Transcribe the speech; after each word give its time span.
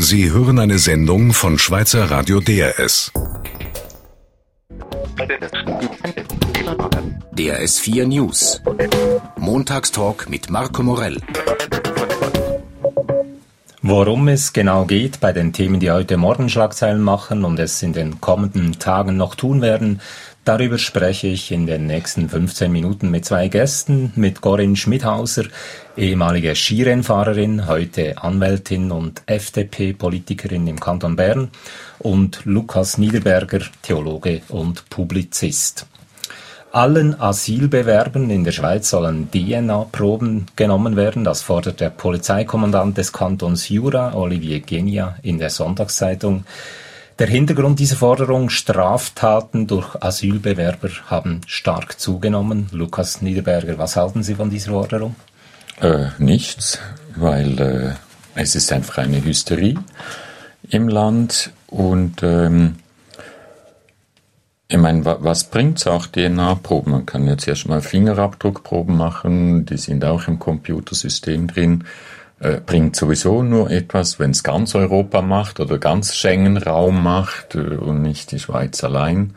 Sie 0.00 0.30
hören 0.30 0.60
eine 0.60 0.78
Sendung 0.78 1.32
von 1.32 1.58
Schweizer 1.58 2.08
Radio 2.08 2.38
DRS. 2.38 3.10
DRS 7.32 7.80
4 7.80 8.06
News. 8.06 8.62
Montagstalk 9.36 10.30
mit 10.30 10.50
Marco 10.50 10.84
Morell. 10.84 11.20
Worum 13.82 14.28
es 14.28 14.52
genau 14.52 14.84
geht 14.84 15.18
bei 15.18 15.32
den 15.32 15.52
Themen, 15.52 15.80
die 15.80 15.90
heute 15.90 16.16
Morgen 16.16 16.48
Schlagzeilen 16.48 17.02
machen 17.02 17.44
und 17.44 17.58
es 17.58 17.82
in 17.82 17.92
den 17.92 18.20
kommenden 18.20 18.78
Tagen 18.78 19.16
noch 19.16 19.34
tun 19.34 19.62
werden, 19.62 20.00
Darüber 20.44 20.78
spreche 20.78 21.26
ich 21.26 21.52
in 21.52 21.66
den 21.66 21.86
nächsten 21.86 22.28
15 22.28 22.72
Minuten 22.72 23.10
mit 23.10 23.24
zwei 23.26 23.48
Gästen, 23.48 24.12
mit 24.16 24.40
Corinne 24.40 24.76
Schmidhauser, 24.76 25.44
ehemalige 25.96 26.54
Skirennfahrerin, 26.54 27.66
heute 27.66 28.22
Anwältin 28.22 28.90
und 28.90 29.22
FDP-Politikerin 29.26 30.66
im 30.66 30.80
Kanton 30.80 31.16
Bern 31.16 31.50
und 31.98 32.40
Lukas 32.44 32.96
Niederberger, 32.96 33.60
Theologe 33.82 34.40
und 34.48 34.88
Publizist. 34.88 35.86
Allen 36.70 37.18
Asylbewerbern 37.18 38.28
in 38.28 38.44
der 38.44 38.52
Schweiz 38.52 38.90
sollen 38.90 39.30
DNA-Proben 39.30 40.46
genommen 40.54 40.96
werden. 40.96 41.24
Das 41.24 41.40
fordert 41.40 41.80
der 41.80 41.88
Polizeikommandant 41.88 42.98
des 42.98 43.12
Kantons 43.12 43.70
Jura, 43.70 44.14
Olivier 44.14 44.60
Genia, 44.60 45.16
in 45.22 45.38
der 45.38 45.48
Sonntagszeitung. 45.48 46.44
Der 47.18 47.26
Hintergrund 47.26 47.80
dieser 47.80 47.96
Forderung, 47.96 48.48
Straftaten 48.48 49.66
durch 49.66 50.00
Asylbewerber 50.00 50.88
haben 51.06 51.40
stark 51.48 51.98
zugenommen. 51.98 52.68
Lukas 52.70 53.22
Niederberger, 53.22 53.76
was 53.76 53.96
halten 53.96 54.22
Sie 54.22 54.36
von 54.36 54.50
dieser 54.50 54.70
Forderung? 54.70 55.16
Äh, 55.80 56.10
nichts, 56.18 56.78
weil 57.16 57.60
äh, 57.60 57.94
es 58.36 58.54
ist 58.54 58.72
einfach 58.72 58.98
eine 58.98 59.24
Hysterie 59.24 59.74
im 60.70 60.86
Land 60.86 61.50
und 61.66 62.22
ähm, 62.22 62.76
ich 64.68 64.78
meine, 64.78 65.04
was 65.04 65.50
bringt's 65.50 65.88
auch 65.88 66.06
DNA-Proben? 66.06 66.92
Man 66.92 67.06
kann 67.06 67.26
jetzt 67.26 67.48
erstmal 67.48 67.80
Fingerabdruckproben 67.80 68.96
machen, 68.96 69.66
die 69.66 69.78
sind 69.78 70.04
auch 70.04 70.28
im 70.28 70.38
Computersystem 70.38 71.48
drin 71.48 71.84
äh, 72.40 72.60
bringt 72.64 72.94
sowieso 72.96 73.42
nur 73.42 73.70
etwas, 73.70 74.18
wenn 74.18 74.30
es 74.30 74.42
ganz 74.42 74.74
Europa 74.74 75.22
macht 75.22 75.60
oder 75.60 75.78
ganz 75.78 76.14
Schengen-Raum 76.14 77.02
macht 77.02 77.54
äh, 77.54 77.58
und 77.58 78.02
nicht 78.02 78.30
die 78.32 78.38
Schweiz 78.38 78.84
allein. 78.84 79.34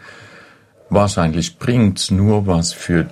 Wahrscheinlich 0.89 1.57
bringt's 1.57 2.11
nur 2.11 2.47
was 2.47 2.73
für, 2.73 3.07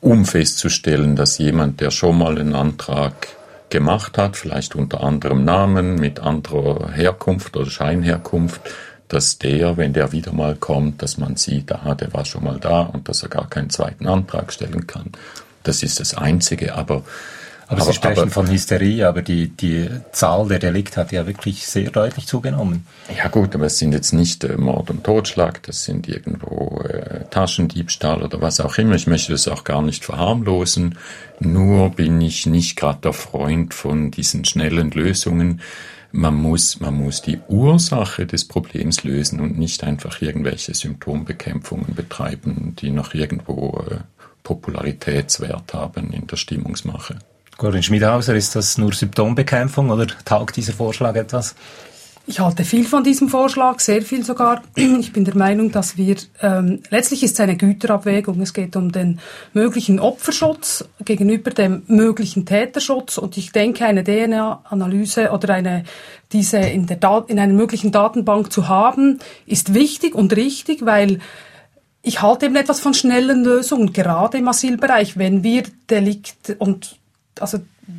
um 0.00 0.24
festzustellen, 0.24 1.16
dass 1.16 1.38
jemand, 1.38 1.80
der 1.80 1.90
schon 1.90 2.18
mal 2.18 2.38
einen 2.38 2.54
Antrag 2.54 3.28
gemacht 3.70 4.18
hat, 4.18 4.36
vielleicht 4.36 4.76
unter 4.76 5.02
anderem 5.02 5.44
Namen, 5.44 5.96
mit 5.96 6.20
anderer 6.20 6.92
Herkunft 6.92 7.56
oder 7.56 7.70
Scheinherkunft, 7.70 8.60
dass 9.08 9.38
der, 9.38 9.76
wenn 9.76 9.92
der 9.92 10.12
wieder 10.12 10.32
mal 10.32 10.54
kommt, 10.54 11.02
dass 11.02 11.18
man 11.18 11.36
sieht, 11.36 11.72
aha, 11.72 11.94
der 11.94 12.12
war 12.12 12.24
schon 12.24 12.44
mal 12.44 12.58
da 12.60 12.82
und 12.82 13.08
dass 13.08 13.22
er 13.22 13.30
gar 13.30 13.48
keinen 13.48 13.70
zweiten 13.70 14.06
Antrag 14.06 14.52
stellen 14.52 14.86
kann. 14.86 15.10
Das 15.64 15.82
ist 15.82 15.98
das 15.98 16.14
Einzige, 16.14 16.74
aber 16.74 17.02
aber, 17.66 17.80
aber 17.80 17.90
Sie 17.90 17.94
sprechen 17.94 18.22
aber, 18.22 18.30
von 18.30 18.50
Hysterie, 18.50 19.06
aber 19.06 19.22
die, 19.22 19.48
die 19.48 19.88
Zahl 20.12 20.48
der 20.48 20.58
Delikte 20.58 21.00
hat 21.00 21.12
ja 21.12 21.26
wirklich 21.26 21.66
sehr 21.66 21.90
deutlich 21.90 22.26
zugenommen. 22.26 22.86
Ja 23.16 23.28
gut, 23.28 23.54
aber 23.54 23.66
es 23.66 23.78
sind 23.78 23.92
jetzt 23.92 24.12
nicht 24.12 24.44
äh, 24.44 24.56
Mord 24.56 24.90
und 24.90 25.04
Totschlag, 25.04 25.62
das 25.62 25.84
sind 25.84 26.08
irgendwo 26.08 26.80
äh, 26.80 27.24
Taschendiebstahl 27.30 28.22
oder 28.22 28.40
was 28.40 28.60
auch 28.60 28.76
immer. 28.76 28.94
Ich 28.94 29.06
möchte 29.06 29.32
das 29.32 29.48
auch 29.48 29.64
gar 29.64 29.82
nicht 29.82 30.04
verharmlosen. 30.04 30.98
Nur 31.40 31.90
bin 31.90 32.20
ich 32.20 32.46
nicht 32.46 32.76
gerade 32.76 33.00
der 33.00 33.12
Freund 33.12 33.72
von 33.72 34.10
diesen 34.10 34.44
schnellen 34.44 34.90
Lösungen. 34.90 35.60
Man 36.12 36.34
muss, 36.34 36.78
man 36.78 36.94
muss 36.94 37.22
die 37.22 37.40
Ursache 37.48 38.24
des 38.26 38.46
Problems 38.46 39.02
lösen 39.02 39.40
und 39.40 39.58
nicht 39.58 39.82
einfach 39.82 40.22
irgendwelche 40.22 40.72
Symptombekämpfungen 40.72 41.94
betreiben, 41.94 42.76
die 42.78 42.90
noch 42.90 43.14
irgendwo 43.14 43.84
äh, 43.90 43.96
Popularitätswert 44.44 45.74
haben 45.74 46.12
in 46.12 46.26
der 46.26 46.36
Stimmungsmache. 46.36 47.16
Corinne 47.56 47.82
Schmidhauser, 47.82 48.34
ist 48.34 48.56
das 48.56 48.78
nur 48.78 48.92
Symptombekämpfung 48.92 49.90
oder 49.90 50.06
taugt 50.24 50.56
dieser 50.56 50.72
Vorschlag 50.72 51.14
etwas? 51.14 51.54
Ich 52.26 52.40
halte 52.40 52.64
viel 52.64 52.86
von 52.86 53.04
diesem 53.04 53.28
Vorschlag, 53.28 53.80
sehr 53.80 54.00
viel 54.00 54.24
sogar. 54.24 54.62
Ich 54.76 55.12
bin 55.12 55.26
der 55.26 55.36
Meinung, 55.36 55.70
dass 55.72 55.98
wir, 55.98 56.16
ähm, 56.40 56.82
letztlich 56.88 57.22
ist 57.22 57.34
es 57.34 57.40
eine 57.40 57.56
Güterabwägung. 57.56 58.40
Es 58.40 58.54
geht 58.54 58.76
um 58.76 58.92
den 58.92 59.20
möglichen 59.52 60.00
Opferschutz 60.00 60.86
gegenüber 61.04 61.50
dem 61.50 61.82
möglichen 61.86 62.46
Täterschutz. 62.46 63.18
Und 63.18 63.36
ich 63.36 63.52
denke, 63.52 63.84
eine 63.84 64.04
DNA-Analyse 64.04 65.32
oder 65.32 65.52
eine, 65.52 65.84
diese 66.32 66.58
in, 66.58 66.86
der 66.86 66.98
in 67.28 67.38
einer 67.38 67.52
möglichen 67.52 67.92
Datenbank 67.92 68.50
zu 68.50 68.68
haben, 68.68 69.18
ist 69.44 69.74
wichtig 69.74 70.14
und 70.14 70.34
richtig, 70.34 70.86
weil 70.86 71.20
ich 72.00 72.22
halte 72.22 72.46
eben 72.46 72.56
etwas 72.56 72.80
von 72.80 72.94
schnellen 72.94 73.44
Lösungen, 73.44 73.92
gerade 73.92 74.38
im 74.38 74.48
Asylbereich, 74.48 75.18
wenn 75.18 75.42
wir 75.42 75.64
Delikt 75.90 76.56
und 76.58 76.98
altså 77.40 77.58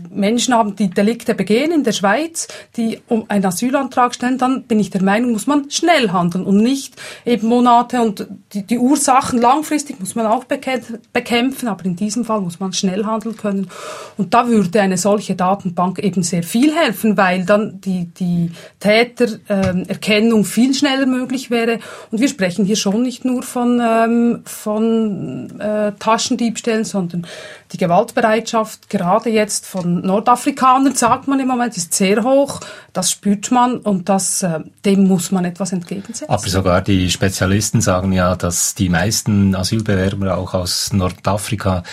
Menschen 0.09 0.53
haben, 0.53 0.75
die 0.75 0.90
Delikte 0.90 1.35
begehen 1.35 1.72
in 1.72 1.84
der 1.84 1.91
Schweiz, 1.91 2.47
die 2.78 3.01
um 3.07 3.25
einen 3.28 3.46
Asylantrag 3.46 4.16
stellen, 4.16 4.38
dann 4.38 4.63
bin 4.63 4.79
ich 4.79 4.90
der 4.90 5.03
Meinung, 5.03 5.31
muss 5.31 5.47
man 5.47 5.69
schnell 5.69 6.12
handeln 6.12 6.46
und 6.46 6.57
nicht 6.57 6.96
eben 7.25 7.47
Monate 7.47 8.01
und 8.01 8.28
die, 8.53 8.63
die 8.63 8.79
Ursachen 8.79 9.40
langfristig 9.40 10.00
muss 10.00 10.16
man 10.16 10.25
auch 10.25 10.45
bekämpfen, 10.45 11.68
aber 11.68 11.85
in 11.85 11.95
diesem 11.95 12.25
Fall 12.25 12.41
muss 12.41 12.59
man 12.59 12.74
schnell 12.74 13.06
handeln 13.06 13.35
können. 13.35 13.69
Und 14.18 14.34
da 14.34 14.47
würde 14.47 14.81
eine 14.81 14.97
solche 14.97 15.35
Datenbank 15.35 16.00
eben 16.00 16.24
sehr 16.24 16.44
viel 16.44 16.74
helfen, 16.74 17.18
weil 17.18 17.45
dann 17.45 17.81
die, 17.81 18.06
die 18.06 18.51
Tätererkennung 18.79 20.40
ähm, 20.40 20.45
viel 20.45 20.74
schneller 20.74 21.06
möglich 21.06 21.51
wäre. 21.51 21.79
Und 22.12 22.22
wir 22.22 22.29
sprechen 22.29 22.66
hier 22.66 22.75
schon 22.75 23.01
nicht 23.03 23.25
nur 23.25 23.44
von, 23.44 23.81
ähm, 23.84 24.41
von 24.45 25.59
äh, 25.59 25.91
Taschendiebstählen, 26.00 26.85
sondern 26.85 27.28
die 27.72 27.78
Gewaltbereitschaft, 27.78 28.90
gerade 28.90 29.29
jetzt 29.29 29.66
von 29.75 30.02
Nordafrikanern, 30.02 30.96
sagt 30.96 31.28
man 31.28 31.40
im 31.40 31.47
Moment, 31.47 31.75
ist 31.75 31.94
sehr 31.94 32.24
hoch. 32.24 32.62
Das 32.94 33.12
spürt 33.12 33.52
man 33.52 33.78
und 33.80 34.08
das, 34.08 34.41
äh, 34.41 34.62
dem 34.86 35.08
muss 35.08 35.31
man 35.31 35.44
etwas 35.44 35.74
entgegensetzen. 35.74 36.30
Aber 36.30 36.47
sogar 36.47 36.81
die 36.81 37.12
Spezialisten 37.12 37.81
sagen 37.81 38.13
ja, 38.13 38.36
dass 38.36 38.75
die 38.75 38.88
meisten 38.88 39.53
Asylbewerber 39.53 40.38
auch 40.38 40.53
aus 40.53 40.94
Nordafrika 40.94 41.84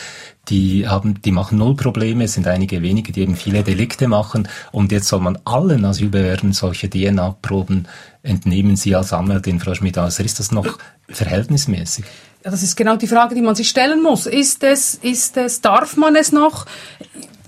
die 0.48 0.88
haben, 0.88 1.22
die 1.22 1.30
machen 1.30 1.58
null 1.58 1.76
Probleme, 1.76 2.24
es 2.24 2.34
sind 2.34 2.48
einige 2.48 2.82
wenige, 2.82 3.12
die 3.12 3.20
eben 3.20 3.36
viele 3.36 3.62
Delikte 3.62 4.08
machen 4.08 4.48
und 4.72 4.90
jetzt 4.90 5.06
soll 5.06 5.20
man 5.20 5.38
allen 5.44 5.84
Asylbewerbern 5.84 6.52
solche 6.52 6.90
DNA-Proben 6.90 7.86
entnehmen. 8.24 8.74
Sie 8.74 8.96
als 8.96 9.12
Anwältin, 9.12 9.60
Frau 9.60 9.74
Schmidhauser, 9.74 10.24
ist 10.24 10.40
das 10.40 10.50
noch 10.50 10.78
verhältnismäßig? 11.08 12.04
Ja, 12.44 12.50
das 12.50 12.64
ist 12.64 12.74
genau 12.76 12.96
die 12.96 13.06
Frage, 13.06 13.36
die 13.36 13.40
man 13.40 13.54
sich 13.54 13.68
stellen 13.68 14.02
muss. 14.02 14.26
Ist 14.26 14.64
es, 14.64 14.96
ist 14.96 15.36
es, 15.36 15.60
darf 15.60 15.96
man 15.96 16.16
es 16.16 16.32
noch? 16.32 16.66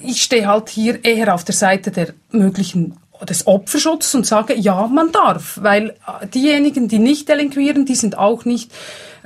Ich 0.06 0.22
stehe 0.22 0.46
halt 0.46 0.68
hier 0.68 1.04
eher 1.04 1.34
auf 1.34 1.44
der 1.44 1.54
Seite 1.54 1.90
der 1.90 2.14
möglichen 2.30 2.96
des 3.28 3.46
Opferschutzes 3.46 4.14
und 4.14 4.26
sage, 4.26 4.54
ja, 4.54 4.86
man 4.86 5.12
darf, 5.12 5.58
weil 5.62 5.94
diejenigen, 6.34 6.88
die 6.88 6.98
nicht 6.98 7.28
delinquieren, 7.28 7.86
die 7.86 7.94
sind 7.94 8.18
auch 8.18 8.44
nicht 8.44 8.70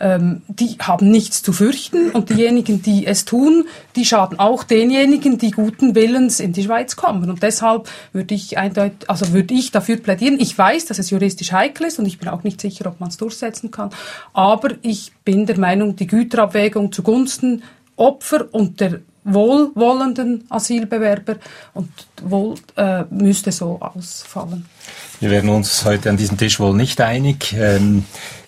ähm, 0.00 0.42
die 0.46 0.76
haben 0.80 1.10
nichts 1.10 1.42
zu 1.42 1.52
fürchten 1.52 2.10
und 2.10 2.30
diejenigen, 2.30 2.82
die 2.82 3.06
es 3.06 3.24
tun, 3.24 3.64
die 3.96 4.04
schaden 4.04 4.38
auch 4.38 4.62
denjenigen, 4.62 5.38
die 5.38 5.50
guten 5.50 5.94
Willens 5.94 6.40
in 6.40 6.52
die 6.52 6.62
Schweiz 6.62 6.96
kommen. 6.96 7.28
Und 7.28 7.42
deshalb 7.42 7.88
würde 8.12 8.34
ich 8.34 8.58
eindeutig, 8.58 9.10
also 9.10 9.32
würde 9.32 9.54
ich 9.54 9.72
dafür 9.72 9.96
plädieren. 9.96 10.38
Ich 10.38 10.56
weiß, 10.56 10.86
dass 10.86 10.98
es 10.98 11.10
juristisch 11.10 11.52
heikel 11.52 11.86
ist 11.86 11.98
und 11.98 12.06
ich 12.06 12.18
bin 12.18 12.28
auch 12.28 12.44
nicht 12.44 12.60
sicher, 12.60 12.86
ob 12.86 13.00
man 13.00 13.08
es 13.08 13.16
durchsetzen 13.16 13.70
kann. 13.70 13.90
Aber 14.32 14.70
ich 14.82 15.12
bin 15.24 15.46
der 15.46 15.58
Meinung, 15.58 15.96
die 15.96 16.06
Güterabwägung 16.06 16.92
zugunsten 16.92 17.62
Opfer 17.96 18.46
und 18.52 18.80
der 18.80 19.00
wohlwollenden 19.32 20.44
Asylbewerber 20.48 21.36
und 21.74 21.90
wohl 22.22 22.54
äh, 22.76 23.04
müsste 23.10 23.52
so 23.52 23.78
ausfallen. 23.80 24.66
Wir 25.20 25.30
werden 25.30 25.50
uns 25.50 25.84
heute 25.84 26.10
an 26.10 26.16
diesem 26.16 26.38
Tisch 26.38 26.60
wohl 26.60 26.74
nicht 26.74 27.00
einig. 27.00 27.52
Ähm, 27.52 28.04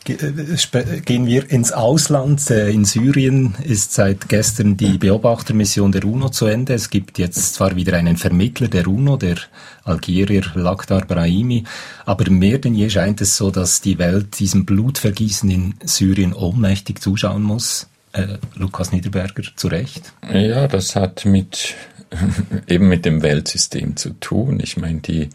äh, 0.08 1.00
gehen 1.00 1.26
wir 1.26 1.50
ins 1.50 1.72
Ausland. 1.72 2.50
Äh, 2.50 2.70
in 2.70 2.84
Syrien 2.84 3.54
ist 3.62 3.92
seit 3.92 4.28
gestern 4.28 4.76
die 4.76 4.98
Beobachtermission 4.98 5.92
der 5.92 6.04
UNO 6.04 6.30
zu 6.30 6.46
Ende. 6.46 6.74
Es 6.74 6.90
gibt 6.90 7.18
jetzt 7.18 7.54
zwar 7.54 7.76
wieder 7.76 7.96
einen 7.96 8.16
Vermittler 8.16 8.68
der 8.68 8.88
UNO, 8.88 9.16
der 9.16 9.36
Algerier 9.84 10.44
Lakhdar 10.54 11.04
Brahimi, 11.04 11.64
aber 12.06 12.30
mehr 12.30 12.58
denn 12.58 12.74
je 12.74 12.88
scheint 12.88 13.20
es 13.20 13.36
so, 13.36 13.50
dass 13.50 13.80
die 13.80 13.98
Welt 13.98 14.38
diesem 14.38 14.64
Blutvergießen 14.64 15.50
in 15.50 15.74
Syrien 15.84 16.32
ohnmächtig 16.32 17.00
zuschauen 17.00 17.42
muss. 17.42 17.88
Äh, 18.12 18.38
Lukas 18.54 18.92
Niederberger, 18.92 19.42
zu 19.54 19.68
Recht. 19.68 20.12
Ja, 20.32 20.66
das 20.66 20.96
hat 20.96 21.24
mit 21.24 21.76
eben 22.66 22.88
mit 22.88 23.04
dem 23.04 23.22
Weltsystem 23.22 23.96
zu 23.96 24.10
tun. 24.20 24.60
Ich 24.60 24.76
meine, 24.76 25.00
die, 25.00 25.30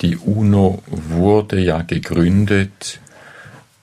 die 0.00 0.16
UNO 0.16 0.82
wurde 0.86 1.60
ja 1.60 1.82
gegründet, 1.82 3.00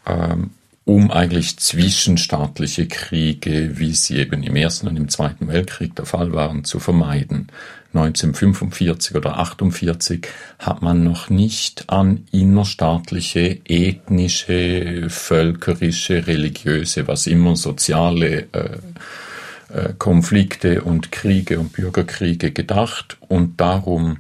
ähm, 0.07 0.51
um 0.85 1.11
eigentlich 1.11 1.57
zwischenstaatliche 1.57 2.87
Kriege, 2.87 3.77
wie 3.77 3.93
sie 3.93 4.17
eben 4.17 4.43
im 4.43 4.55
Ersten 4.55 4.87
und 4.87 4.97
im 4.97 5.09
Zweiten 5.09 5.47
Weltkrieg 5.47 5.95
der 5.95 6.05
Fall 6.05 6.33
waren, 6.33 6.65
zu 6.65 6.79
vermeiden. 6.79 7.47
1945 7.93 9.15
oder 9.15 9.37
48 9.37 10.27
hat 10.59 10.81
man 10.81 11.03
noch 11.03 11.29
nicht 11.29 11.89
an 11.89 12.25
innerstaatliche, 12.31 13.59
ethnische, 13.65 15.09
völkerische, 15.09 16.25
religiöse, 16.25 17.07
was 17.07 17.27
immer 17.27 17.55
soziale 17.55 18.47
äh, 18.51 18.77
äh, 19.73 19.93
Konflikte 19.97 20.83
und 20.83 21.11
Kriege 21.11 21.59
und 21.59 21.73
Bürgerkriege 21.73 22.51
gedacht 22.51 23.17
und 23.27 23.61
darum 23.61 24.17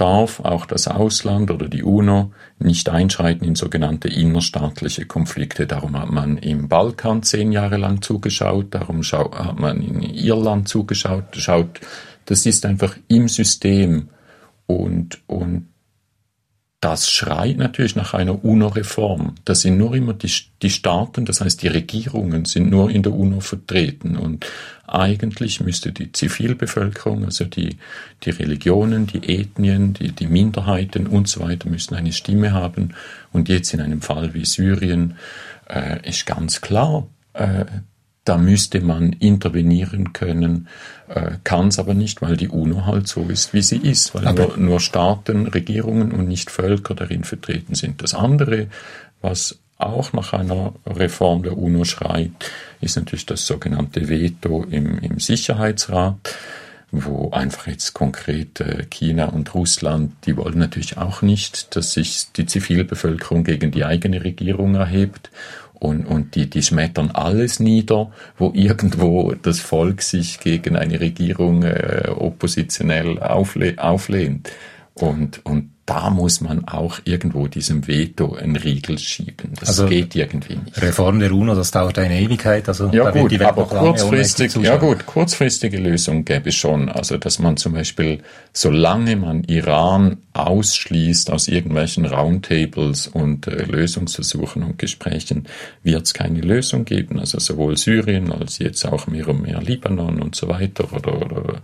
darf 0.00 0.40
auch 0.40 0.64
das 0.64 0.88
Ausland 0.88 1.50
oder 1.50 1.68
die 1.68 1.82
UNO 1.82 2.32
nicht 2.58 2.88
einschreiten 2.88 3.46
in 3.46 3.54
sogenannte 3.54 4.08
innerstaatliche 4.08 5.04
Konflikte. 5.04 5.66
Darum 5.66 5.98
hat 6.00 6.10
man 6.10 6.38
im 6.38 6.68
Balkan 6.68 7.22
zehn 7.22 7.52
Jahre 7.52 7.76
lang 7.76 8.00
zugeschaut, 8.00 8.68
darum 8.70 9.02
hat 9.02 9.58
man 9.58 9.82
in 9.82 10.00
Irland 10.00 10.68
zugeschaut, 10.68 11.36
schaut, 11.36 11.80
das 12.30 12.46
ist 12.46 12.64
einfach 12.64 12.96
im 13.08 13.26
System 13.26 14.08
und, 14.66 15.18
und 15.26 15.66
das 16.80 17.10
schreit 17.10 17.58
natürlich 17.58 17.96
nach 17.96 18.14
einer 18.14 18.42
UNO-Reform. 18.42 19.34
Das 19.44 19.62
sind 19.62 19.76
nur 19.76 19.94
immer 19.94 20.14
die, 20.14 20.32
die 20.62 20.70
Staaten, 20.70 21.24
das 21.26 21.40
heißt 21.40 21.60
die 21.60 21.68
Regierungen 21.68 22.44
sind 22.44 22.70
nur 22.70 22.88
in 22.88 23.02
der 23.02 23.12
UNO 23.12 23.40
vertreten 23.40 24.16
und 24.16 24.46
eigentlich 24.86 25.60
müsste 25.60 25.90
die 25.90 26.12
Zivilbevölkerung, 26.12 27.24
also 27.24 27.44
die, 27.44 27.76
die 28.22 28.30
Religionen, 28.30 29.08
die 29.08 29.40
Ethnien, 29.40 29.92
die, 29.92 30.12
die 30.12 30.28
Minderheiten 30.28 31.08
und 31.08 31.28
so 31.28 31.40
weiter 31.40 31.68
müssen 31.68 31.96
eine 31.96 32.12
Stimme 32.12 32.52
haben. 32.52 32.94
Und 33.32 33.48
jetzt 33.48 33.74
in 33.74 33.80
einem 33.80 34.02
Fall 34.02 34.34
wie 34.34 34.44
Syrien 34.44 35.16
äh, 35.68 36.08
ist 36.08 36.26
ganz 36.26 36.60
klar, 36.60 37.08
äh, 37.34 37.66
da 38.24 38.36
müsste 38.36 38.80
man 38.80 39.12
intervenieren 39.14 40.12
können, 40.12 40.68
äh, 41.08 41.32
kann 41.42 41.68
es 41.68 41.78
aber 41.78 41.94
nicht, 41.94 42.20
weil 42.22 42.36
die 42.36 42.48
UNO 42.48 42.86
halt 42.86 43.08
so 43.08 43.22
ist, 43.22 43.54
wie 43.54 43.62
sie 43.62 43.78
ist, 43.78 44.14
weil 44.14 44.32
nur, 44.34 44.56
nur 44.56 44.80
Staaten, 44.80 45.46
Regierungen 45.46 46.12
und 46.12 46.28
nicht 46.28 46.50
Völker 46.50 46.94
darin 46.94 47.24
vertreten 47.24 47.74
sind. 47.74 48.02
Das 48.02 48.14
andere, 48.14 48.68
was 49.22 49.58
auch 49.78 50.12
nach 50.12 50.34
einer 50.34 50.74
Reform 50.86 51.42
der 51.42 51.56
UNO 51.56 51.84
schreit, 51.84 52.32
ist 52.80 52.96
natürlich 52.96 53.26
das 53.26 53.46
sogenannte 53.46 54.08
Veto 54.08 54.64
im, 54.64 54.98
im 54.98 55.18
Sicherheitsrat, 55.18 56.34
wo 56.92 57.30
einfach 57.30 57.68
jetzt 57.68 57.94
konkret 57.94 58.60
äh, 58.60 58.84
China 58.90 59.26
und 59.26 59.54
Russland, 59.54 60.12
die 60.26 60.36
wollen 60.36 60.58
natürlich 60.58 60.98
auch 60.98 61.22
nicht, 61.22 61.74
dass 61.76 61.94
sich 61.94 62.32
die 62.36 62.46
Zivilbevölkerung 62.46 63.44
gegen 63.44 63.70
die 63.70 63.84
eigene 63.84 64.22
Regierung 64.24 64.74
erhebt 64.74 65.30
und, 65.80 66.06
und 66.06 66.34
die, 66.36 66.48
die 66.48 66.62
schmettern 66.62 67.10
alles 67.10 67.58
nieder, 67.58 68.12
wo 68.38 68.52
irgendwo 68.54 69.32
das 69.32 69.58
Volk 69.58 70.02
sich 70.02 70.38
gegen 70.38 70.76
eine 70.76 71.00
Regierung 71.00 71.64
äh, 71.64 72.08
oppositionell 72.14 73.18
aufle 73.18 73.74
auflehnt. 73.78 74.50
Und, 74.94 75.44
und 75.44 75.70
da 75.90 76.08
muss 76.08 76.40
man 76.40 76.68
auch 76.68 77.00
irgendwo 77.04 77.48
diesem 77.48 77.88
Veto 77.88 78.36
einen 78.36 78.54
Riegel 78.54 78.96
schieben. 78.96 79.54
Das 79.58 79.70
also 79.70 79.86
geht 79.86 80.14
irgendwie 80.14 80.54
nicht. 80.54 80.80
Reform 80.80 81.18
der 81.18 81.32
UNO, 81.32 81.56
das 81.56 81.72
dauert 81.72 81.98
eine 81.98 82.20
Ewigkeit. 82.20 82.68
Also 82.68 82.90
ja 82.92 83.10
gut, 83.10 83.42
aber 83.42 83.66
kurzfristig, 83.66 84.54
ja 84.54 84.76
gut, 84.76 85.04
kurzfristige 85.04 85.78
Lösung 85.78 86.24
gäbe 86.24 86.50
es 86.50 86.54
schon. 86.54 86.88
Also 86.88 87.16
dass 87.16 87.40
man 87.40 87.56
zum 87.56 87.72
Beispiel, 87.72 88.20
solange 88.52 89.16
man 89.16 89.42
Iran 89.42 90.18
ausschließt 90.32 91.32
aus 91.32 91.48
irgendwelchen 91.48 92.06
Roundtables 92.06 93.08
und 93.08 93.48
äh, 93.48 93.64
Lösungsversuchen 93.64 94.62
und 94.62 94.78
Gesprächen, 94.78 95.48
wird 95.82 96.06
es 96.06 96.14
keine 96.14 96.40
Lösung 96.40 96.84
geben. 96.84 97.18
Also 97.18 97.40
sowohl 97.40 97.76
Syrien 97.76 98.30
als 98.30 98.60
jetzt 98.60 98.84
auch 98.86 99.08
mehr 99.08 99.26
und 99.26 99.42
mehr 99.42 99.60
Libanon 99.60 100.22
und 100.22 100.36
so 100.36 100.46
weiter 100.46 100.92
oder, 100.92 101.20
oder 101.20 101.62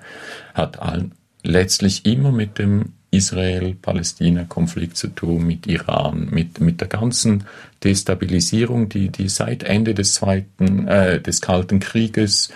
hat 0.52 0.82
all, 0.82 1.11
letztlich 1.44 2.05
immer 2.06 2.32
mit 2.32 2.58
dem 2.58 2.95
Israel-Palästina-Konflikt 3.11 4.97
zu 4.97 5.08
tun, 5.08 5.47
mit 5.47 5.67
Iran, 5.67 6.29
mit, 6.31 6.61
mit 6.61 6.81
der 6.81 6.88
ganzen 6.88 7.44
Destabilisierung, 7.82 8.88
die, 8.88 9.08
die 9.08 9.29
seit 9.29 9.62
Ende 9.62 9.94
des 9.94 10.14
zweiten, 10.14 10.87
äh, 10.88 11.20
des 11.20 11.41
Kalten 11.41 11.81
Krieges 11.81 12.50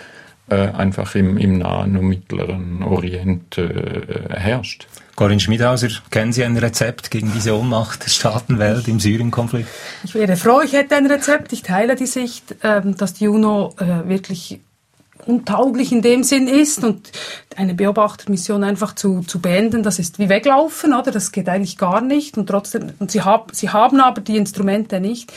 äh, 0.49 0.55
einfach 0.55 1.15
im, 1.15 1.37
im 1.37 1.59
Nahen 1.59 1.97
und 1.97 2.07
Mittleren 2.07 2.83
Orient 2.83 3.57
äh, 3.57 4.29
herrscht. 4.29 4.87
Corinne 5.15 5.39
Schmidhauser, 5.39 5.89
kennen 6.09 6.33
Sie 6.33 6.43
ein 6.43 6.57
Rezept 6.57 7.11
gegen 7.11 7.31
diese 7.33 7.55
Ohnmacht 7.57 8.03
der 8.03 8.09
Staatenwelt 8.09 8.87
im 8.87 8.99
Syrien-Konflikt? 8.99 9.67
Ich 10.03 10.15
wäre 10.15 10.35
froh, 10.35 10.61
ich 10.61 10.73
hätte 10.73 10.95
ein 10.95 11.05
Rezept. 11.05 11.53
Ich 11.53 11.61
teile 11.61 11.95
die 11.95 12.07
Sicht, 12.07 12.55
ähm, 12.63 12.97
dass 12.97 13.13
die 13.13 13.27
UNO 13.27 13.75
äh, 13.77 14.09
wirklich 14.09 14.61
untauglich 15.25 15.91
in 15.91 16.01
dem 16.01 16.23
Sinn 16.23 16.47
ist 16.47 16.83
und 16.83 17.11
eine 17.55 17.73
Beobachtermission 17.73 18.63
einfach 18.63 18.95
zu, 18.95 19.21
zu 19.21 19.39
beenden, 19.39 19.83
das 19.83 19.99
ist 19.99 20.19
wie 20.19 20.29
weglaufen, 20.29 20.93
oder? 20.93 21.11
Das 21.11 21.31
geht 21.31 21.49
eigentlich 21.49 21.77
gar 21.77 22.01
nicht 22.01 22.37
und 22.37 22.47
trotzdem, 22.47 22.93
und 22.99 23.11
sie, 23.11 23.21
hab, 23.21 23.53
sie 23.53 23.69
haben 23.69 23.99
aber 23.99 24.21
die 24.21 24.37
Instrumente 24.37 24.99
nicht. 24.99 25.31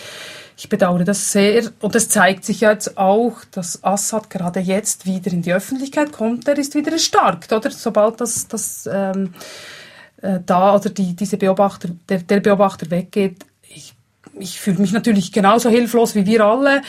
Ich 0.56 0.68
bedauere 0.68 1.04
das 1.04 1.32
sehr 1.32 1.64
und 1.80 1.96
es 1.96 2.08
zeigt 2.08 2.44
sich 2.44 2.60
jetzt 2.60 2.96
auch, 2.96 3.38
dass 3.50 3.82
Assad 3.82 4.30
gerade 4.30 4.60
jetzt 4.60 5.04
wieder 5.04 5.32
in 5.32 5.42
die 5.42 5.52
Öffentlichkeit 5.52 6.12
kommt, 6.12 6.46
der 6.46 6.56
ist 6.58 6.74
wieder 6.74 6.92
erstarkt, 6.92 7.52
oder? 7.52 7.70
Sobald 7.70 8.20
das, 8.20 8.46
das 8.46 8.88
ähm, 8.90 9.34
äh, 10.22 10.40
da 10.46 10.76
oder 10.76 10.90
die, 10.90 11.14
diese 11.14 11.36
Beobachter, 11.36 11.88
der, 12.08 12.18
der 12.18 12.40
Beobachter 12.40 12.90
weggeht, 12.90 13.44
ich, 13.68 13.94
ich 14.38 14.60
fühle 14.60 14.78
mich 14.78 14.92
natürlich 14.92 15.32
genauso 15.32 15.68
hilflos 15.70 16.14
wie 16.14 16.24
wir 16.24 16.44
alle. 16.44 16.82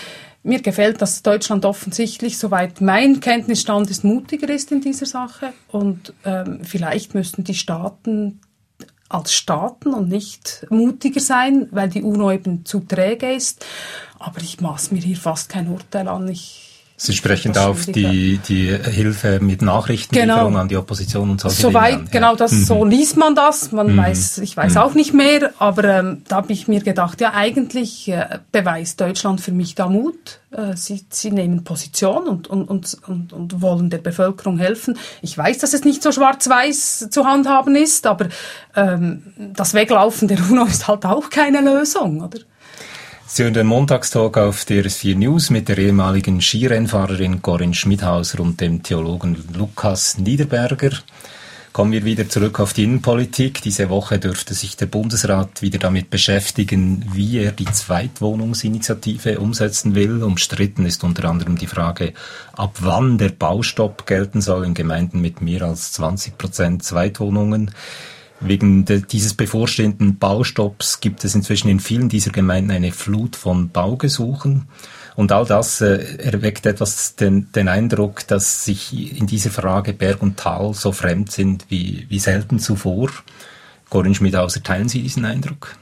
Mir 0.45 0.61
gefällt, 0.61 1.01
dass 1.01 1.23
Deutschland 1.23 1.65
offensichtlich, 1.65 2.37
soweit 2.37 2.79
mein 2.79 3.19
Kenntnisstand 3.19 3.89
ist, 3.89 4.03
mutiger 4.03 4.47
ist 4.49 4.71
in 4.71 4.79
dieser 4.79 5.07
Sache. 5.07 5.53
Und 5.69 6.13
ähm, 6.23 6.59
vielleicht 6.63 7.15
müssten 7.15 7.43
die 7.43 7.55
Staaten 7.55 8.41
als 9.09 9.33
Staaten 9.33 9.91
und 9.93 10.07
nicht 10.07 10.67
mutiger 10.69 11.19
sein, 11.19 11.67
weil 11.71 11.89
die 11.89 12.03
UNO 12.03 12.31
eben 12.31 12.63
zu 12.63 12.81
träge 12.81 13.33
ist. 13.33 13.65
Aber 14.19 14.39
ich 14.39 14.61
maß 14.61 14.91
mir 14.91 15.01
hier 15.01 15.17
fast 15.17 15.49
kein 15.49 15.67
Urteil 15.67 16.07
an. 16.07 16.27
Ich 16.27 16.74
Sie 16.97 17.11
sprechen 17.11 17.51
da 17.51 17.67
auf 17.67 17.85
die, 17.87 18.39
die 18.47 18.67
Hilfe 18.67 19.41
mit 19.41 19.61
Nachrichtenlieferung 19.61 20.51
genau. 20.51 20.61
an 20.61 20.69
die 20.69 20.77
Opposition 20.77 21.29
und 21.29 21.41
solche 21.41 21.61
Soweit, 21.61 21.95
Dinge. 21.95 22.09
genau, 22.09 22.35
das, 22.37 22.53
mhm. 22.53 22.63
so 22.63 22.85
liest 22.85 23.17
man 23.17 23.35
das. 23.35 23.73
Man 23.73 23.93
mhm. 23.93 23.97
weiß, 23.97 24.37
ich 24.37 24.55
weiß 24.55 24.75
mhm. 24.75 24.77
auch 24.79 24.93
nicht 24.93 25.13
mehr, 25.13 25.51
aber 25.59 25.83
ähm, 25.83 26.21
da 26.29 26.37
habe 26.37 26.53
ich 26.53 26.69
mir 26.69 26.79
gedacht, 26.79 27.19
ja, 27.19 27.33
eigentlich 27.33 28.07
äh, 28.07 28.39
beweist 28.53 29.01
Deutschland 29.01 29.41
für 29.41 29.51
mich 29.51 29.75
da 29.75 29.89
Mut. 29.89 30.39
Äh, 30.51 30.77
sie, 30.77 31.05
sie 31.09 31.31
nehmen 31.31 31.65
Position 31.65 32.29
und, 32.29 32.47
und, 32.47 32.69
und, 32.69 32.97
und, 33.07 33.33
und 33.33 33.61
wollen 33.61 33.89
der 33.89 33.97
Bevölkerung 33.97 34.57
helfen. 34.57 34.97
Ich 35.21 35.37
weiß, 35.37 35.57
dass 35.57 35.73
es 35.73 35.83
nicht 35.83 36.01
so 36.01 36.13
schwarz-weiß 36.13 37.09
zu 37.09 37.25
handhaben 37.25 37.75
ist, 37.75 38.07
aber 38.07 38.29
ähm, 38.73 39.33
das 39.53 39.73
Weglaufen 39.73 40.29
der 40.29 40.39
UNO 40.49 40.63
ist 40.63 40.87
halt 40.87 41.05
auch 41.05 41.29
keine 41.29 41.59
Lösung, 41.59 42.21
oder? 42.21 42.39
Sie 43.27 43.41
hören 43.41 43.55
den 43.55 43.65
Montagstalk 43.65 44.37
auf 44.37 44.65
DRS4 44.65 45.17
News 45.17 45.49
mit 45.49 45.67
der 45.67 45.79
ehemaligen 45.79 46.41
Skirennfahrerin 46.41 47.41
Corinne 47.41 47.73
Schmidhauser 47.73 48.39
und 48.39 48.61
dem 48.61 48.83
Theologen 48.83 49.43
Lukas 49.57 50.19
Niederberger. 50.19 50.91
Kommen 51.73 51.91
wir 51.91 52.05
wieder 52.05 52.29
zurück 52.29 52.59
auf 52.59 52.73
die 52.73 52.83
Innenpolitik. 52.83 53.63
Diese 53.63 53.89
Woche 53.89 54.19
dürfte 54.19 54.53
sich 54.53 54.77
der 54.77 54.85
Bundesrat 54.85 55.63
wieder 55.63 55.79
damit 55.79 56.11
beschäftigen, 56.11 57.03
wie 57.13 57.39
er 57.39 57.51
die 57.51 57.65
Zweitwohnungsinitiative 57.65 59.39
umsetzen 59.39 59.95
will. 59.95 60.21
Umstritten 60.21 60.85
ist 60.85 61.03
unter 61.03 61.27
anderem 61.27 61.57
die 61.57 61.67
Frage, 61.67 62.13
ab 62.53 62.77
wann 62.81 63.17
der 63.17 63.29
Baustopp 63.29 64.05
gelten 64.05 64.39
soll 64.39 64.65
in 64.65 64.75
Gemeinden 64.75 65.19
mit 65.19 65.41
mehr 65.41 65.63
als 65.63 65.93
20 65.93 66.37
Prozent 66.37 66.83
Zweitwohnungen. 66.83 67.71
Wegen 68.41 68.85
de, 68.85 69.01
dieses 69.01 69.33
bevorstehenden 69.33 70.17
Baustopps 70.17 70.99
gibt 70.99 71.23
es 71.23 71.35
inzwischen 71.35 71.69
in 71.69 71.79
vielen 71.79 72.09
dieser 72.09 72.31
Gemeinden 72.31 72.71
eine 72.71 72.91
Flut 72.91 73.35
von 73.35 73.69
Baugesuchen. 73.69 74.67
Und 75.15 75.31
all 75.31 75.45
das 75.45 75.79
äh, 75.79 76.17
erweckt 76.17 76.65
etwas 76.65 77.15
den, 77.15 77.51
den 77.53 77.69
Eindruck, 77.69 78.27
dass 78.27 78.65
sich 78.65 79.17
in 79.17 79.27
dieser 79.27 79.49
Frage 79.49 79.93
Berg 79.93 80.21
und 80.21 80.37
Tal 80.37 80.73
so 80.73 80.91
fremd 80.91 81.31
sind 81.31 81.65
wie, 81.69 82.05
wie 82.09 82.19
selten 82.19 82.59
zuvor. 82.59 83.09
Corinne 83.89 84.15
Schmidhauser, 84.15 84.61
teilen 84.61 84.89
Sie 84.89 85.01
diesen 85.01 85.23
Eindruck? 85.23 85.77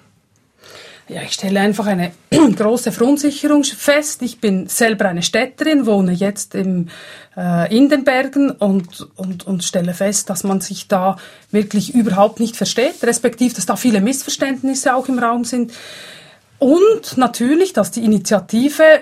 Ja, 1.09 1.21
ich 1.21 1.33
stelle 1.33 1.59
einfach 1.59 1.85
eine 1.85 2.13
große 2.31 2.93
Verunsicherung 2.93 3.63
fest. 3.65 4.21
Ich 4.21 4.39
bin 4.39 4.67
selber 4.67 5.09
eine 5.09 5.21
Städterin, 5.21 5.85
wohne 5.85 6.13
jetzt 6.13 6.55
im, 6.55 6.87
äh, 7.35 7.75
in 7.75 7.89
den 7.89 8.05
Bergen 8.05 8.51
und, 8.51 9.07
und, 9.17 9.45
und 9.45 9.63
stelle 9.65 9.93
fest, 9.93 10.29
dass 10.29 10.45
man 10.45 10.61
sich 10.61 10.87
da 10.87 11.17
wirklich 11.51 11.93
überhaupt 11.93 12.39
nicht 12.39 12.55
versteht, 12.55 13.03
respektive, 13.03 13.53
dass 13.53 13.65
da 13.65 13.75
viele 13.75 13.99
Missverständnisse 13.99 14.95
auch 14.95 15.09
im 15.09 15.19
Raum 15.19 15.43
sind. 15.43 15.73
Und 16.57 17.17
natürlich, 17.17 17.73
dass 17.73 17.91
die 17.91 18.05
Initiative 18.05 19.01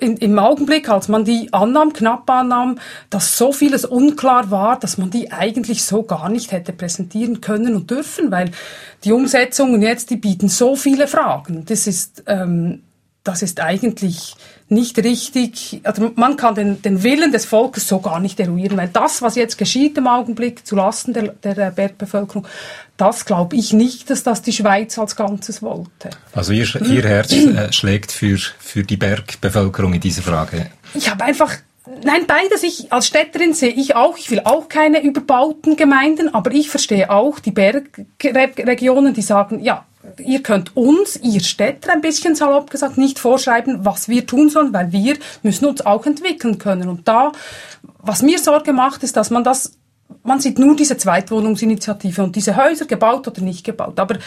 in, 0.00 0.16
im 0.16 0.38
Augenblick, 0.38 0.88
als 0.88 1.08
man 1.08 1.24
die 1.24 1.52
annahm, 1.52 1.92
knapp 1.92 2.28
annahm, 2.30 2.78
dass 3.10 3.36
so 3.36 3.52
vieles 3.52 3.84
unklar 3.84 4.50
war, 4.50 4.78
dass 4.78 4.98
man 4.98 5.10
die 5.10 5.32
eigentlich 5.32 5.84
so 5.84 6.02
gar 6.02 6.28
nicht 6.28 6.52
hätte 6.52 6.72
präsentieren 6.72 7.40
können 7.40 7.74
und 7.76 7.90
dürfen, 7.90 8.30
weil 8.30 8.50
die 9.04 9.12
Umsetzungen 9.12 9.82
jetzt, 9.82 10.10
die 10.10 10.16
bieten 10.16 10.48
so 10.48 10.76
viele 10.76 11.06
Fragen. 11.06 11.64
Das 11.66 11.86
ist, 11.86 12.24
ähm, 12.26 12.82
das 13.24 13.42
ist 13.42 13.60
eigentlich 13.60 14.36
nicht 14.70 14.98
richtig, 14.98 15.80
also 15.84 16.12
man 16.14 16.36
kann 16.36 16.54
den, 16.54 16.82
den 16.82 17.02
Willen 17.02 17.32
des 17.32 17.46
Volkes 17.46 17.88
so 17.88 18.00
gar 18.00 18.20
nicht 18.20 18.38
eruieren, 18.40 18.76
weil 18.76 18.88
das, 18.88 19.22
was 19.22 19.34
jetzt 19.34 19.58
geschieht 19.58 19.96
im 19.98 20.06
Augenblick 20.06 20.66
zulasten 20.66 21.14
der, 21.14 21.54
der 21.54 21.70
Bergbevölkerung, 21.70 22.46
das 22.98 23.24
glaube 23.24 23.56
ich 23.56 23.72
nicht, 23.72 24.10
dass 24.10 24.22
das 24.22 24.42
die 24.42 24.52
Schweiz 24.52 24.98
als 24.98 25.16
Ganzes 25.16 25.62
wollte. 25.62 26.10
Also 26.34 26.52
ihr, 26.52 26.66
ihr 26.82 27.04
Herz 27.04 27.32
äh, 27.32 27.72
schlägt 27.72 28.12
für, 28.12 28.36
für 28.36 28.82
die 28.82 28.96
Bergbevölkerung 28.96 29.94
in 29.94 30.00
dieser 30.00 30.22
Frage. 30.22 30.66
Ich 30.94 31.08
habe 31.08 31.24
einfach 31.24 31.56
Nein, 32.04 32.26
beides. 32.26 32.62
Ich, 32.64 32.92
als 32.92 33.06
Städterin 33.06 33.54
sehe 33.54 33.70
ich 33.70 33.96
auch, 33.96 34.18
ich 34.18 34.30
will 34.30 34.42
auch 34.44 34.68
keine 34.68 35.02
überbauten 35.02 35.76
Gemeinden, 35.76 36.34
aber 36.34 36.52
ich 36.52 36.68
verstehe 36.68 37.10
auch 37.10 37.38
die 37.38 37.50
Bergregionen, 37.50 39.14
die 39.14 39.22
sagen, 39.22 39.60
ja, 39.62 39.86
ihr 40.18 40.42
könnt 40.42 40.76
uns, 40.76 41.16
ihr 41.16 41.40
Städter, 41.40 41.92
ein 41.92 42.00
bisschen 42.00 42.34
salopp 42.34 42.70
gesagt, 42.70 42.98
nicht 42.98 43.18
vorschreiben, 43.18 43.84
was 43.84 44.08
wir 44.08 44.26
tun 44.26 44.50
sollen, 44.50 44.72
weil 44.72 44.92
wir 44.92 45.16
müssen 45.42 45.66
uns 45.66 45.84
auch 45.84 46.06
entwickeln 46.06 46.58
können. 46.58 46.88
Und 46.88 47.08
da, 47.08 47.32
was 47.98 48.22
mir 48.22 48.38
Sorge 48.38 48.72
macht, 48.72 49.02
ist, 49.02 49.16
dass 49.16 49.30
man 49.30 49.44
das 49.44 49.77
man 50.22 50.40
sieht 50.40 50.58
nur 50.58 50.74
diese 50.74 50.96
Zweitwohnungsinitiative 50.96 52.22
und 52.22 52.34
diese 52.34 52.56
Häuser 52.56 52.86
gebaut 52.86 53.28
oder 53.28 53.42
nicht 53.42 53.64
gebaut. 53.64 53.98
Aber 53.98 54.18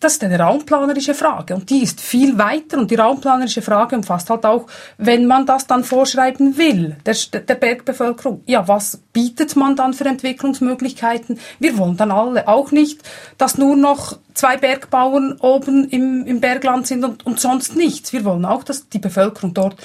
das 0.00 0.14
ist 0.14 0.24
eine 0.24 0.38
raumplanerische 0.38 1.14
Frage 1.14 1.54
und 1.54 1.70
die 1.70 1.82
ist 1.82 2.00
viel 2.00 2.38
weiter 2.38 2.78
und 2.78 2.90
die 2.90 2.96
raumplanerische 2.96 3.62
Frage 3.62 3.96
umfasst 3.96 4.28
halt 4.30 4.44
auch, 4.44 4.66
wenn 4.98 5.26
man 5.26 5.46
das 5.46 5.66
dann 5.66 5.84
vorschreiben 5.84 6.58
will, 6.58 6.96
der, 7.06 7.16
der 7.40 7.54
Bergbevölkerung, 7.54 8.42
ja, 8.46 8.68
was 8.68 8.98
bietet 9.12 9.56
man 9.56 9.76
dann 9.76 9.94
für 9.94 10.04
Entwicklungsmöglichkeiten? 10.04 11.38
Wir 11.58 11.78
wollen 11.78 11.96
dann 11.96 12.10
alle 12.10 12.46
auch 12.46 12.70
nicht, 12.70 13.00
dass 13.38 13.58
nur 13.58 13.76
noch 13.76 14.18
zwei 14.34 14.56
Bergbauern 14.56 15.38
oben 15.40 15.88
im, 15.88 16.26
im 16.26 16.40
Bergland 16.40 16.86
sind 16.86 17.04
und, 17.04 17.24
und 17.26 17.40
sonst 17.40 17.76
nichts. 17.76 18.12
Wir 18.12 18.24
wollen 18.24 18.44
auch, 18.44 18.64
dass 18.64 18.88
die 18.88 18.98
Bevölkerung 18.98 19.54
dort 19.54 19.76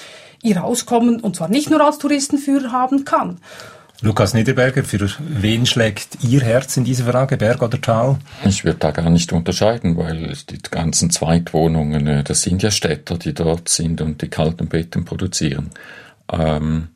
ihr 0.41 0.63
Auskommen, 0.63 1.19
und 1.19 1.35
zwar 1.35 1.49
nicht 1.49 1.69
nur 1.69 1.81
als 1.81 1.97
Touristenführer 1.97 2.71
haben 2.71 3.05
kann. 3.05 3.39
Lukas 4.01 4.33
Niederberger, 4.33 4.85
für 4.85 5.09
wen 5.19 5.65
schlägt 5.65 6.23
Ihr 6.23 6.39
Herz 6.39 6.77
in 6.77 6.85
dieser 6.85 7.03
Frage, 7.03 7.35
Berg 7.35 7.61
oder 7.61 7.81
Tal? 7.81 8.17
Ich 8.45 8.63
würde 8.63 8.79
da 8.79 8.91
gar 8.91 9.09
nicht 9.09 9.33
unterscheiden, 9.33 9.97
weil 9.97 10.33
die 10.49 10.59
ganzen 10.71 11.09
Zweitwohnungen, 11.09 12.07
äh, 12.07 12.23
das 12.23 12.43
sind 12.43 12.63
ja 12.63 12.71
Städter, 12.71 13.17
die 13.17 13.33
dort 13.33 13.67
sind 13.67 13.99
und 13.99 14.21
die 14.21 14.29
kalten 14.29 14.67
Betten 14.67 15.03
produzieren. 15.03 15.71
Ähm, 16.31 16.87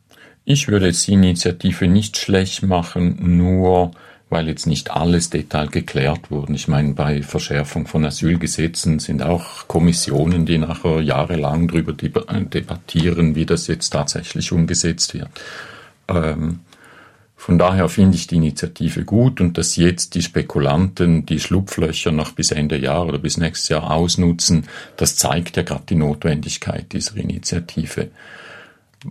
ich 0.46 0.68
würde 0.68 0.86
jetzt 0.86 1.06
die 1.06 1.12
Initiative 1.12 1.88
nicht 1.88 2.16
schlecht 2.16 2.62
machen, 2.62 3.36
nur 3.36 3.90
weil 4.30 4.48
jetzt 4.48 4.66
nicht 4.66 4.90
alles 4.90 5.28
Detail 5.28 5.66
geklärt 5.66 6.30
wurde. 6.30 6.54
Ich 6.54 6.68
meine, 6.68 6.94
bei 6.94 7.22
Verschärfung 7.22 7.86
von 7.86 8.06
Asylgesetzen 8.06 8.98
sind 8.98 9.22
auch 9.22 9.68
Kommissionen, 9.68 10.46
die 10.46 10.56
nachher 10.56 11.02
jahrelang 11.02 11.68
darüber 11.68 11.92
debattieren, 11.92 13.34
wie 13.34 13.44
das 13.44 13.66
jetzt 13.66 13.90
tatsächlich 13.90 14.52
umgesetzt 14.52 15.12
wird. 15.12 15.28
Ähm, 16.08 16.60
von 17.44 17.58
daher 17.58 17.90
finde 17.90 18.16
ich 18.16 18.26
die 18.26 18.36
Initiative 18.36 19.04
gut 19.04 19.38
und 19.38 19.58
dass 19.58 19.76
jetzt 19.76 20.14
die 20.14 20.22
Spekulanten 20.22 21.26
die 21.26 21.38
Schlupflöcher 21.38 22.10
noch 22.10 22.32
bis 22.32 22.52
Ende 22.52 22.78
Jahr 22.78 23.06
oder 23.06 23.18
bis 23.18 23.36
nächstes 23.36 23.68
Jahr 23.68 23.90
ausnutzen, 23.90 24.66
das 24.96 25.16
zeigt 25.16 25.58
ja 25.58 25.62
gerade 25.62 25.84
die 25.86 25.94
Notwendigkeit 25.94 26.90
dieser 26.94 27.18
Initiative. 27.18 28.08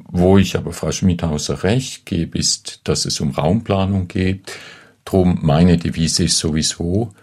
Wo 0.07 0.39
ich 0.39 0.57
aber 0.57 0.73
Frau 0.73 0.91
Schmidhauser 0.91 1.63
recht 1.63 2.07
gebe, 2.07 2.39
ist, 2.39 2.81
dass 2.85 3.05
es 3.05 3.21
um 3.21 3.29
Raumplanung 3.29 4.07
geht. 4.07 4.51
Drum 5.05 5.37
meine 5.43 5.77
Devise 5.77 6.23
ist 6.23 6.39
sowieso, 6.39 7.13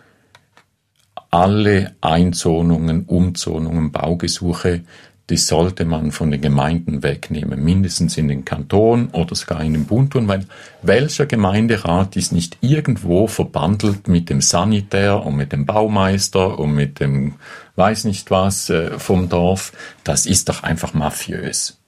alle 1.33 1.97
Einzonungen, 2.01 3.03
Umzonungen, 3.07 3.91
Baugesuche 3.91 4.85
das 5.31 5.47
sollte 5.47 5.85
man 5.85 6.11
von 6.11 6.33
den 6.33 6.41
Gemeinden 6.41 7.05
wegnehmen, 7.05 7.63
mindestens 7.63 8.17
in 8.17 8.27
den 8.27 8.45
Kanton 8.45 9.11
oder 9.13 9.37
sogar 9.37 9.63
in 9.63 9.75
den 9.75 9.85
Bund 9.85 10.13
tun, 10.13 10.27
weil 10.27 10.45
welcher 10.83 11.27
Gemeinderat 11.27 12.17
ist 12.17 12.33
nicht 12.33 12.59
irgendwo 12.61 13.29
verbandelt 13.29 14.09
mit 14.09 14.29
dem 14.29 14.41
Sanitär 14.41 15.25
und 15.25 15.37
mit 15.37 15.53
dem 15.53 15.67
Baumeister 15.67 16.59
und 16.59 16.73
mit 16.73 16.99
dem 16.99 17.35
weiß 17.77 18.05
nicht 18.05 18.33
was 18.33 18.71
äh, 18.71 18.99
vom 18.99 19.29
Dorf? 19.29 19.73
Das 20.03 20.27
ist 20.27 20.49
doch 20.49 20.65
einfach 20.65 20.95
mafiös. 20.95 21.79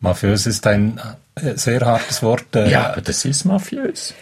Mafiös 0.00 0.46
ist 0.46 0.66
ein 0.66 0.98
äh, 1.34 1.56
sehr 1.56 1.82
hartes 1.82 2.22
Wort. 2.22 2.56
Äh, 2.56 2.70
ja, 2.70 2.92
aber 2.92 3.02
das 3.02 3.26
ist 3.26 3.44
mafiös. 3.44 4.14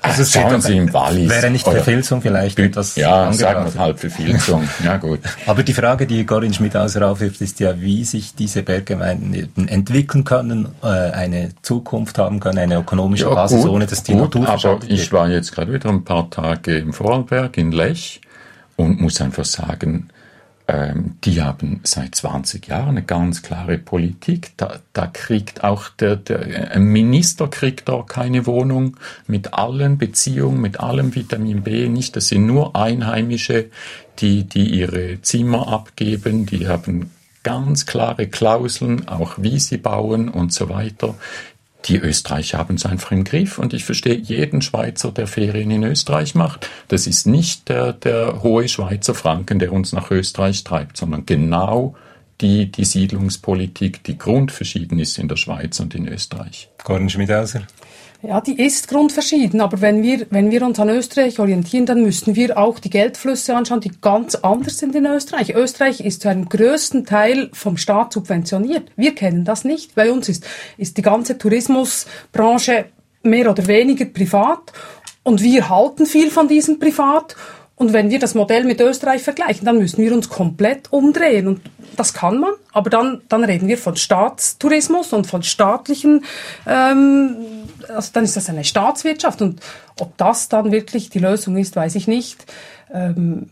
Also 0.00 0.24
schauen 0.24 0.60
Sie 0.62 0.76
im 0.76 0.92
Wallis. 0.92 1.28
Wäre 1.28 1.50
nicht 1.50 1.64
Verfilzung 1.64 2.22
vielleicht 2.22 2.58
etwas 2.58 2.96
Ja, 2.96 3.30
sagen 3.32 3.72
wir 3.72 3.80
halb 3.80 3.98
Verfilzung. 3.98 4.66
ja, 4.84 4.96
gut. 4.96 5.20
Aber 5.46 5.62
die 5.62 5.74
Frage, 5.74 6.06
die 6.06 6.24
Corinne 6.24 6.54
Schmidhauser 6.54 7.06
aufwirft, 7.06 7.40
ist 7.42 7.60
ja, 7.60 7.78
wie 7.78 8.04
sich 8.04 8.34
diese 8.34 8.62
Berggemeinden 8.62 9.68
entwickeln 9.68 10.24
können, 10.24 10.68
äh, 10.82 10.86
eine 10.86 11.50
Zukunft 11.60 12.16
haben 12.18 12.40
können, 12.40 12.58
eine 12.58 12.76
ökonomische 12.76 13.24
ja, 13.24 13.34
Basis, 13.34 13.62
gut, 13.62 13.70
ohne 13.70 13.86
dass 13.86 14.02
die 14.02 14.12
gut, 14.12 14.34
Natur 14.34 14.48
Aber 14.48 14.80
ich 14.88 15.12
war 15.12 15.28
jetzt 15.28 15.52
gerade 15.52 15.72
wieder 15.72 15.90
ein 15.90 16.04
paar 16.04 16.30
Tage 16.30 16.78
im 16.78 16.94
Vorarlberg 16.94 17.58
in 17.58 17.70
Lech 17.70 18.22
und 18.76 19.00
muss 19.00 19.20
einfach 19.20 19.44
sagen, 19.44 20.08
die 21.24 21.42
haben 21.42 21.80
seit 21.82 22.14
20 22.14 22.68
Jahren 22.68 22.90
eine 22.90 23.02
ganz 23.02 23.42
klare 23.42 23.78
Politik. 23.78 24.52
Da, 24.56 24.78
da 24.92 25.06
kriegt 25.06 25.64
auch 25.64 25.88
der, 25.88 26.16
der 26.16 26.70
ein 26.72 26.84
Minister 26.84 27.48
kriegt 27.48 27.88
da 27.88 28.02
keine 28.06 28.46
Wohnung 28.46 28.96
mit 29.26 29.54
allen 29.54 29.98
Beziehungen, 29.98 30.60
mit 30.60 30.80
allem 30.80 31.14
Vitamin 31.14 31.62
B. 31.62 31.88
Nicht, 31.88 32.16
das 32.16 32.28
sind 32.28 32.46
nur 32.46 32.76
Einheimische, 32.76 33.70
die, 34.20 34.44
die 34.44 34.70
ihre 34.70 35.20
Zimmer 35.20 35.68
abgeben. 35.68 36.46
Die 36.46 36.68
haben 36.68 37.10
ganz 37.42 37.84
klare 37.84 38.28
Klauseln, 38.28 39.08
auch 39.08 39.34
wie 39.38 39.58
sie 39.58 39.78
bauen 39.78 40.28
und 40.28 40.52
so 40.52 40.68
weiter. 40.68 41.16
Die 41.86 41.96
Österreicher 41.96 42.58
haben 42.58 42.76
es 42.76 42.86
einfach 42.86 43.10
im 43.10 43.24
Griff 43.24 43.58
und 43.58 43.74
ich 43.74 43.84
verstehe 43.84 44.14
jeden 44.14 44.62
Schweizer, 44.62 45.10
der 45.10 45.26
Ferien 45.26 45.70
in 45.70 45.82
Österreich 45.82 46.34
macht. 46.34 46.68
Das 46.88 47.06
ist 47.06 47.26
nicht 47.26 47.68
der, 47.68 47.92
der 47.92 48.42
hohe 48.42 48.68
Schweizer 48.68 49.14
Franken, 49.14 49.58
der 49.58 49.72
uns 49.72 49.92
nach 49.92 50.10
Österreich 50.10 50.62
treibt, 50.62 50.96
sondern 50.96 51.26
genau 51.26 51.96
die, 52.40 52.70
die 52.70 52.84
Siedlungspolitik, 52.84 54.04
die 54.04 54.18
grundverschieden 54.18 54.98
ist 54.98 55.18
in 55.18 55.28
der 55.28 55.36
Schweiz 55.36 55.80
und 55.80 55.94
in 55.94 56.08
Österreich. 56.08 56.68
Gordon 56.84 57.08
Schmidhauser. 57.08 57.62
Ja, 58.24 58.40
die 58.40 58.62
ist 58.62 58.86
grundverschieden, 58.86 59.60
aber 59.60 59.80
wenn 59.80 60.04
wir, 60.04 60.26
wenn 60.30 60.52
wir 60.52 60.62
uns 60.62 60.78
an 60.78 60.88
Österreich 60.88 61.40
orientieren, 61.40 61.86
dann 61.86 62.02
müssen 62.02 62.36
wir 62.36 62.56
auch 62.56 62.78
die 62.78 62.88
Geldflüsse 62.88 63.56
anschauen, 63.56 63.80
die 63.80 63.90
ganz 64.00 64.36
anders 64.36 64.78
sind 64.78 64.94
in 64.94 65.06
Österreich. 65.06 65.56
Österreich 65.56 65.98
ist 65.98 66.22
zu 66.22 66.28
einem 66.28 66.48
größten 66.48 67.04
Teil 67.04 67.50
vom 67.52 67.76
Staat 67.76 68.12
subventioniert. 68.12 68.92
Wir 68.94 69.16
kennen 69.16 69.44
das 69.44 69.64
nicht. 69.64 69.96
Bei 69.96 70.12
uns 70.12 70.28
ist, 70.28 70.46
ist 70.76 70.98
die 70.98 71.02
ganze 71.02 71.36
Tourismusbranche 71.36 72.84
mehr 73.24 73.50
oder 73.50 73.66
weniger 73.66 74.04
privat 74.04 74.72
und 75.24 75.42
wir 75.42 75.68
halten 75.68 76.06
viel 76.06 76.30
von 76.30 76.46
diesem 76.46 76.78
Privat 76.78 77.34
und 77.82 77.92
wenn 77.92 78.10
wir 78.10 78.20
das 78.20 78.36
Modell 78.36 78.62
mit 78.62 78.80
Österreich 78.80 79.22
vergleichen, 79.22 79.64
dann 79.64 79.78
müssen 79.78 80.00
wir 80.00 80.14
uns 80.14 80.28
komplett 80.28 80.92
umdrehen. 80.92 81.48
Und 81.48 81.62
das 81.96 82.14
kann 82.14 82.38
man, 82.38 82.52
aber 82.72 82.90
dann, 82.90 83.22
dann 83.28 83.42
reden 83.42 83.66
wir 83.66 83.76
von 83.76 83.96
Staatstourismus 83.96 85.12
und 85.12 85.26
von 85.26 85.42
staatlichen, 85.42 86.24
ähm, 86.64 87.34
also 87.90 88.10
dann 88.12 88.24
ist 88.24 88.36
das 88.36 88.48
eine 88.48 88.64
Staatswirtschaft. 88.64 89.42
Und 89.42 89.60
ob 89.98 90.16
das 90.16 90.48
dann 90.48 90.72
wirklich 90.72 91.10
die 91.10 91.18
Lösung 91.18 91.56
ist, 91.56 91.76
weiß 91.76 91.94
ich 91.94 92.08
nicht. 92.08 92.46
Ähm, 92.92 93.50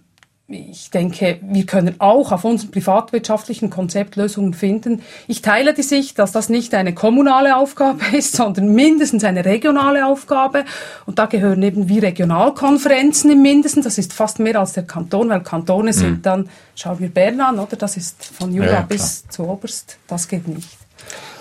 ich 0.53 0.91
denke, 0.91 1.39
wir 1.43 1.65
können 1.65 1.95
auch 2.01 2.33
auf 2.33 2.45
unserem 2.45 2.73
privatwirtschaftlichen 2.73 3.71
Konzept 3.71 4.17
Lösungen 4.17 4.53
finden. 4.53 5.03
Ich 5.29 5.43
teile 5.43 5.75
die 5.75 5.85
Sicht, 5.85 6.19
dass 6.19 6.33
das 6.33 6.49
nicht 6.49 6.75
eine 6.75 6.93
kommunale 6.93 7.57
Aufgabe 7.57 8.01
ist, 8.17 8.35
sondern 8.35 8.75
mindestens 8.75 9.23
eine 9.23 9.45
regionale 9.45 10.07
Aufgabe. 10.07 10.65
Und 11.07 11.21
da 11.21 11.27
gehören 11.27 11.63
eben 11.63 11.89
wie 11.89 12.01
Regionalkonferenzen 12.01 13.31
im 13.31 13.43
Mindesten. 13.43 13.85
Das 13.85 13.97
ist 13.97 14.13
fast 14.13 14.41
mehr 14.41 14.59
als 14.59 14.73
der 14.73 14.83
Kanton, 14.83 15.29
weil 15.29 15.43
Kantone 15.43 15.93
sind 15.93 16.11
mhm. 16.11 16.23
dann, 16.23 16.49
schauen 16.75 16.99
wir 16.99 17.11
Bern 17.11 17.41
an, 17.41 17.61
oder? 17.61 17.77
Das 17.77 17.97
ist 17.97 18.25
von 18.25 18.53
Jura 18.53 18.73
ja, 18.73 18.81
bis 18.81 19.29
zu 19.29 19.45
Oberst. 19.45 19.99
Das 20.09 20.27
geht 20.27 20.49
nicht 20.49 20.69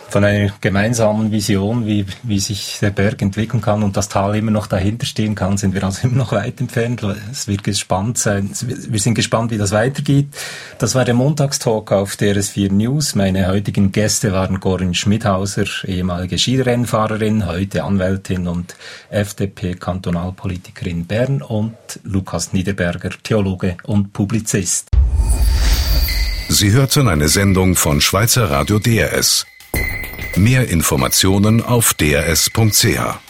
von 0.10 0.24
einer 0.24 0.52
gemeinsamen 0.60 1.32
Vision, 1.32 1.86
wie, 1.86 2.06
wie 2.24 2.40
sich 2.40 2.80
der 2.82 2.90
Berg 2.90 3.22
entwickeln 3.22 3.62
kann 3.62 3.84
und 3.84 3.96
das 3.96 4.10
Tal 4.10 4.36
immer 4.36 4.52
noch 4.52 4.68
dahinter 4.68 5.06
stehen 5.06 5.36
kann, 5.36 5.58
sind 5.58 5.74
wir 5.74 5.84
also 5.84 6.08
immer 6.08 6.18
noch 6.18 6.32
weit 6.32 6.60
entfernt. 6.60 7.04
Es 7.32 7.48
wird 7.48 7.64
gespannt 7.64 8.18
sein. 8.18 8.50
Wir 8.62 9.00
sind 9.00 9.14
gespannt, 9.14 9.52
wie 9.52 9.58
das 9.58 9.72
weitergeht. 9.72 10.28
Das 10.80 10.96
war 10.96 11.06
der 11.06 11.14
Montagstalk 11.14 11.92
auf 11.92 12.14
DRS4 12.16 12.72
News. 12.72 13.16
Meine 13.16 13.48
heutigen 13.48 13.92
Gäste 13.92 14.32
waren 14.34 14.60
Corinne 14.60 14.96
Schmidhauser, 14.96 15.66
ehemalige 15.86 16.38
Skirennfahrerin, 16.38 17.46
heute 17.46 17.84
Anwältin 17.84 18.48
und 18.48 18.76
FDP-Kantonalpolitikerin 19.10 21.06
Bern 21.06 21.42
und 21.42 21.76
Lukas 22.04 22.54
Niederberger, 22.54 23.12
Theologe 23.22 23.78
und 23.84 24.14
Publizist. 24.14 24.90
Sie 26.50 26.72
hörten 26.72 27.08
eine 27.08 27.28
Sendung 27.28 27.76
von 27.76 28.02
Schweizer 28.02 28.50
Radio 28.50 28.80
DRS. 28.80 29.46
Mehr 30.36 30.70
Informationen 30.70 31.62
auf 31.62 31.94
drs.ch. 31.94 33.29